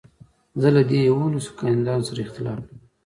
[0.61, 2.79] زه له دې يوولسو کانديدانو سره اختلاف لرم.